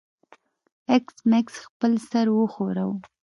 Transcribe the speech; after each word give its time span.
ایس 0.91 1.15
میکس 1.29 1.55
خپل 1.67 1.91
سر 2.09 2.25
وښوراوه 2.31 2.97